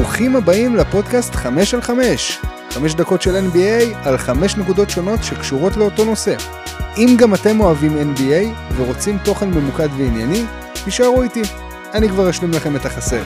ברוכים 0.00 0.36
הבאים 0.36 0.76
לפודקאסט 0.76 1.34
5 1.34 1.74
על 1.74 1.80
5. 1.80 2.38
5 2.70 2.94
דקות 2.94 3.22
של 3.22 3.36
NBA 3.36 4.08
על 4.08 4.18
5 4.18 4.56
נקודות 4.56 4.90
שונות 4.90 5.24
שקשורות 5.24 5.76
לאותו 5.76 6.04
נושא. 6.04 6.34
אם 6.96 7.16
גם 7.18 7.34
אתם 7.34 7.60
אוהבים 7.60 8.14
NBA 8.16 8.72
ורוצים 8.76 9.18
תוכן 9.24 9.50
ממוקד 9.50 9.88
וענייני, 9.98 10.44
תישארו 10.84 11.22
איתי, 11.22 11.42
אני 11.94 12.08
כבר 12.08 12.30
אשלים 12.30 12.50
לכם 12.50 12.76
את 12.76 12.86
החסר. 12.86 13.22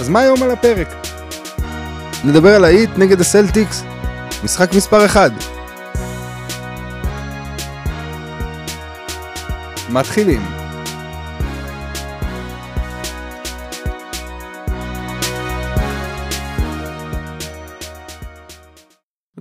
אז 0.00 0.08
מה 0.08 0.20
היום 0.20 0.42
על 0.42 0.50
הפרק? 0.50 0.88
נדבר 2.24 2.54
על 2.54 2.64
האיט 2.64 2.90
נגד 2.96 3.20
הסלטיקס, 3.20 3.82
משחק 4.44 4.74
מספר 4.74 5.04
1. 5.04 5.32
מתחילים. 9.90 10.63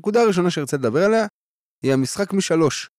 הנקודה 0.04 0.22
הראשונה 0.22 0.52
שרצה 0.52 0.78
לדבר 0.78 1.04
עליה 1.04 1.28
היא 1.84 1.94
המשחק 1.94 2.34
משלוש. 2.34 2.90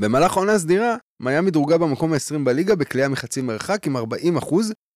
במהלך 0.00 0.36
העונה 0.36 0.52
הסדירה, 0.52 0.96
מיאמי 1.22 1.50
דורגה 1.50 1.78
במקום 1.78 2.12
ה-20 2.12 2.44
בליגה 2.44 2.76
בקליעה 2.76 3.08
מחצי 3.08 3.42
מרחק 3.42 3.86
עם 3.86 3.96
40%, 3.96 4.00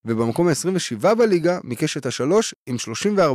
ובמקום 0.06 0.48
ה-27 0.48 1.14
בליגה 1.14 1.58
מקשת 1.64 2.06
השלוש 2.06 2.54
עם 2.66 2.76
34%. 3.16 3.32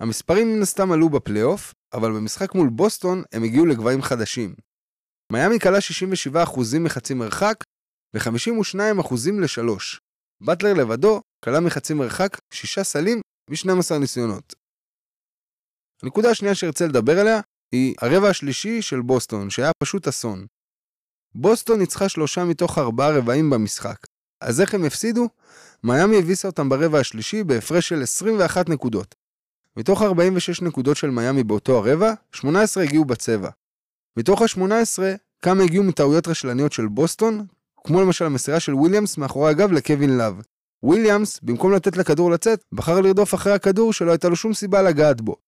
המספרים 0.00 0.52
מן 0.52 0.62
הסתם 0.62 0.92
עלו 0.92 1.08
בפלייאוף, 1.08 1.72
אבל 1.92 2.12
במשחק 2.12 2.54
מול 2.54 2.68
בוסטון 2.68 3.22
הם 3.32 3.44
הגיעו 3.44 3.66
לגבהים 3.66 4.02
חדשים. 4.02 4.54
מיאמי 5.32 5.60
כלה 5.60 5.78
67% 6.34 6.60
מחצי 6.80 7.14
מרחק 7.14 7.56
ו-52% 8.14 9.14
לשלוש. 9.42 10.00
באטלר 10.42 10.74
לבדו 10.74 11.20
כלה 11.44 11.60
מחצי 11.60 11.94
מרחק 11.94 12.38
6 12.52 12.78
סלים 12.78 13.20
מ-12 13.50 13.98
ניסיונות. 14.00 14.65
הנקודה 16.02 16.30
השנייה 16.30 16.54
שארצה 16.54 16.86
לדבר 16.86 17.18
עליה 17.18 17.40
היא 17.72 17.94
הרבע 18.02 18.28
השלישי 18.28 18.82
של 18.82 19.00
בוסטון, 19.00 19.50
שהיה 19.50 19.70
פשוט 19.82 20.08
אסון. 20.08 20.46
בוסטון 21.34 21.78
ניצחה 21.78 22.08
שלושה 22.08 22.44
מתוך 22.44 22.78
ארבעה 22.78 23.10
רבעים 23.10 23.50
במשחק. 23.50 23.96
אז 24.40 24.60
איך 24.60 24.74
הם 24.74 24.84
הפסידו? 24.84 25.28
מיאמי 25.84 26.18
הביסה 26.18 26.48
אותם 26.48 26.68
ברבע 26.68 26.98
השלישי 26.98 27.44
בהפרש 27.44 27.88
של 27.88 28.02
21 28.02 28.68
נקודות. 28.68 29.14
מתוך 29.76 30.02
46 30.02 30.62
נקודות 30.62 30.96
של 30.96 31.10
מיאמי 31.10 31.44
באותו 31.44 31.78
הרבע, 31.78 32.12
18 32.32 32.82
הגיעו 32.82 33.04
בצבע. 33.04 33.50
מתוך 34.16 34.42
ה-18, 34.42 34.98
כמה 35.42 35.62
הגיעו 35.62 35.84
מטעויות 35.84 36.28
רשלניות 36.28 36.72
של 36.72 36.86
בוסטון, 36.86 37.46
כמו 37.84 38.00
למשל 38.00 38.24
המסירה 38.24 38.60
של 38.60 38.74
וויליאמס 38.74 39.18
מאחורי 39.18 39.50
הגב 39.50 39.72
לקווין 39.72 40.18
לאב. 40.18 40.40
וויליאמס, 40.82 41.40
במקום 41.42 41.72
לתת 41.72 41.96
לכדור 41.96 42.30
לצאת, 42.30 42.64
בחר 42.72 43.00
לרדוף 43.00 43.34
אחרי 43.34 43.52
הכדור 43.52 43.92
שלא 43.92 44.10
הייתה 44.10 44.28
לו 44.28 44.36
שום 44.36 44.54
סיבה 44.54 44.82
לגעת 44.82 45.20
בו. 45.20 45.45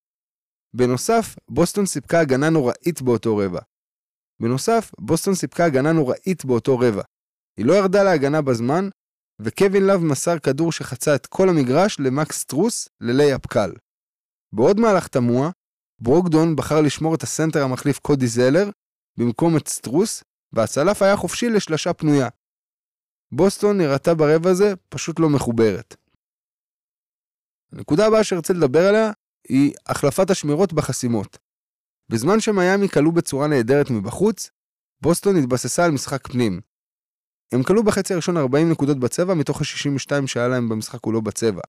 בנוסף, 0.75 1.37
בוסטון 1.51 1.87
סיפקה 1.87 2.21
הגנה 2.21 2.51
נוראית 2.51 3.03
באותו 3.03 3.37
רבע. 3.37 3.61
בנוסף, 4.43 4.91
בוסטון 5.01 5.35
סיפקה 5.35 5.65
הגנה 5.65 5.93
נוראית 5.93 6.45
באותו 6.45 6.79
רבע. 6.79 7.03
היא 7.59 7.67
לא 7.67 7.73
ירדה 7.73 8.03
להגנה 8.03 8.43
בזמן, 8.43 8.89
וקווין 9.41 9.87
לאב 9.87 10.01
מסר 10.01 10.39
כדור 10.39 10.73
שחצה 10.73 11.15
את 11.15 11.27
כל 11.27 11.49
המגרש 11.49 12.01
למקס 12.01 12.45
סטרוס 12.45 12.89
ל 13.01 13.08
layup 13.08 13.47
קל. 13.47 13.73
בעוד 14.53 14.81
מהלך 14.81 15.09
תמוה, 15.09 15.51
ברוקדון 16.01 16.57
בחר 16.57 16.81
לשמור 16.81 17.15
את 17.15 17.23
הסנטר 17.23 17.63
המחליף 17.63 17.99
קודי 17.99 18.27
זלר 18.27 18.71
במקום 19.19 19.57
את 19.57 19.69
סטרוס, 19.69 20.23
והצלף 20.53 21.03
היה 21.03 21.17
חופשי 21.17 21.49
לשלשה 21.51 21.93
פנויה. 21.93 22.29
בוסטון 23.33 23.79
נראתה 23.79 24.15
ברבע 24.15 24.51
הזה 24.51 24.75
פשוט 24.89 25.21
לא 25.21 25.29
מחוברת. 25.29 25.97
הנקודה 27.73 28.07
הבאה 28.07 28.25
שרצה 28.25 28.53
לדבר 28.53 28.89
עליה 28.89 29.13
היא 29.49 29.73
החלפת 29.87 30.31
השמירות 30.31 30.73
בחסימות. 30.73 31.39
בזמן 32.11 32.41
שמיאמי 32.41 32.89
כלו 32.89 33.13
בצורה 33.13 33.47
נהדרת 33.47 33.91
מבחוץ, 33.91 34.51
בוסטון 35.03 35.37
התבססה 35.37 35.85
על 35.85 35.91
משחק 35.91 36.27
פנים. 36.27 36.61
הם 37.53 37.63
כלו 37.63 37.85
בחצי 37.85 38.13
הראשון 38.13 38.37
40 38.37 38.71
נקודות 38.71 38.99
בצבע 38.99 39.35
מתוך 39.35 39.61
ה-62 39.61 40.27
שהיה 40.27 40.49
להם 40.49 40.69
במשחק 40.69 41.01
כולו 41.01 41.23
בצבע. 41.23 41.63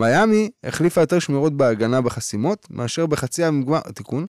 מיאמי 0.00 0.50
החליפה 0.64 1.00
יותר 1.00 1.18
שמירות 1.18 1.52
בהגנה 1.56 2.00
בחסימות 2.00 2.70
מאשר 2.70 3.06
בחצי 3.06 3.44
הגמר, 3.44 3.80
תיקון, 3.94 4.26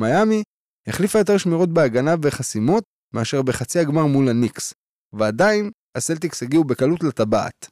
מיאמי 0.00 0.42
החליפה 0.86 1.18
יותר 1.18 1.38
שמירות 1.38 1.68
בהגנה 1.68 2.14
וחסימות 2.22 2.84
מאשר 3.14 3.42
בחצי 3.42 3.78
הגמר 3.78 4.06
מול 4.06 4.28
הניקס, 4.28 4.74
ועדיין 5.12 5.70
הסלטיקס 5.96 6.42
הגיעו 6.42 6.64
בקלות 6.64 7.02
לטבעת. 7.02 7.68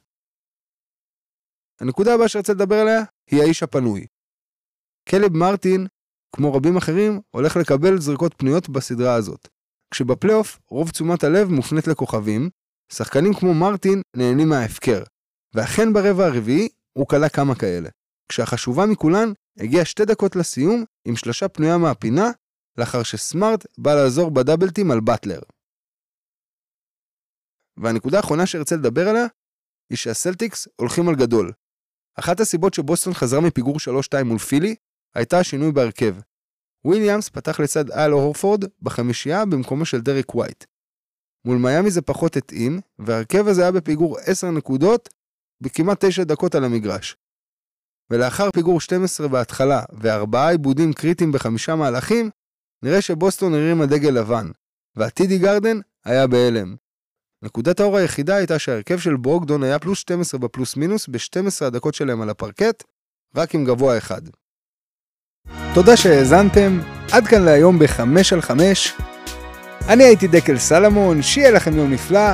הנקודה 1.81 2.15
הבאה 2.15 2.27
שרצה 2.27 2.53
לדבר 2.53 2.75
עליה 2.75 3.01
היא 3.31 3.41
האיש 3.41 3.63
הפנוי. 3.63 4.05
קלב 5.11 5.37
מרטין, 5.37 5.87
כמו 6.35 6.53
רבים 6.53 6.77
אחרים, 6.77 7.21
הולך 7.31 7.57
לקבל 7.57 8.01
זריקות 8.01 8.33
פנויות 8.37 8.69
בסדרה 8.69 9.15
הזאת. 9.15 9.47
כשבפלייאוף 9.91 10.59
רוב 10.67 10.89
תשומת 10.89 11.23
הלב 11.23 11.49
מופנית 11.49 11.87
לכוכבים, 11.87 12.49
שחקנים 12.91 13.33
כמו 13.33 13.53
מרטין 13.53 14.01
נהנים 14.15 14.49
מההפקר, 14.49 15.03
ואכן 15.53 15.93
ברבע 15.93 16.25
הרביעי 16.25 16.69
הוא 16.93 17.07
כלה 17.07 17.29
כמה 17.29 17.55
כאלה. 17.55 17.89
כשהחשובה 18.31 18.85
מכולן 18.85 19.33
הגיעה 19.59 19.85
שתי 19.85 20.05
דקות 20.05 20.35
לסיום 20.35 20.85
עם 21.05 21.15
שלושה 21.15 21.47
פנויה 21.47 21.77
מהפינה, 21.77 22.31
לאחר 22.77 23.03
שסמארט 23.03 23.65
בא 23.77 23.95
לעזור 23.95 24.31
ב 24.31 24.37
double 24.37 24.69
team 24.69 24.91
על 24.91 24.99
באטלר. 24.99 25.39
והנקודה 27.77 28.17
האחרונה 28.17 28.45
שארצה 28.45 28.75
לדבר 28.75 29.09
עליה, 29.09 29.25
היא 29.89 29.97
שהסלטיקס 29.97 30.67
הולכים 30.75 31.09
על 31.09 31.15
גדול. 31.15 31.51
אחת 32.19 32.39
הסיבות 32.39 32.73
שבוסטון 32.73 33.13
חזרה 33.13 33.41
מפיגור 33.41 33.77
3-2 34.19 34.23
מול 34.23 34.37
פילי, 34.37 34.75
הייתה 35.15 35.39
השינוי 35.39 35.71
בהרכב. 35.71 36.15
וויליאמס 36.85 37.29
פתח 37.29 37.59
לצד 37.59 37.91
אל 37.91 38.11
הורפורד 38.11 38.63
בחמישייה 38.81 39.45
במקומו 39.45 39.85
של 39.85 40.01
דריק 40.01 40.35
ווייט. 40.35 40.63
מול 41.45 41.57
מיאמי 41.57 41.91
זה 41.91 42.01
פחות 42.01 42.37
התאים, 42.37 42.79
וההרכב 42.99 43.47
הזה 43.47 43.61
היה 43.61 43.71
בפיגור 43.71 44.19
10 44.19 44.51
נקודות 44.51 45.09
בכמעט 45.61 46.05
9 46.05 46.23
דקות 46.23 46.55
על 46.55 46.63
המגרש. 46.63 47.17
ולאחר 48.09 48.51
פיגור 48.51 48.81
12 48.81 49.27
בהתחלה 49.27 49.83
וארבעה 49.93 50.49
עיבודים 50.49 50.93
קריטיים 50.93 51.31
בחמישה 51.31 51.75
מהלכים, 51.75 52.29
נראה 52.83 53.01
שבוסטון 53.01 53.53
הרימה 53.53 53.85
דגל 53.85 54.09
לבן, 54.09 54.51
והטידי 54.95 55.37
גרדן 55.37 55.77
היה 56.05 56.27
בהלם. 56.27 56.75
נקודת 57.41 57.79
האור 57.79 57.97
היחידה 57.97 58.35
הייתה 58.35 58.59
שההרכב 58.59 58.99
של 58.99 59.15
ברוקדון 59.15 59.63
היה 59.63 59.79
פלוס 59.79 59.99
12 59.99 60.39
בפלוס 60.39 60.75
מינוס 60.75 61.07
ב-12 61.07 61.65
הדקות 61.65 61.93
שלהם 61.93 62.21
על 62.21 62.29
הפרקט, 62.29 62.83
רק 63.35 63.55
עם 63.55 63.65
גבוה 63.65 63.97
אחד. 63.97 64.21
תודה 65.73 65.97
שהאזנתם, 65.97 66.79
עד 67.11 67.27
כאן 67.27 67.41
להיום 67.41 67.79
ב-5 67.79 68.01
על 68.31 68.41
5. 68.41 68.93
אני 69.89 70.03
הייתי 70.03 70.27
דקל 70.27 70.57
סלמון, 70.57 71.21
שיהיה 71.21 71.51
לכם 71.51 71.77
יום 71.77 71.91
נפלא, 71.91 72.29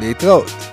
להתראות. 0.00 0.65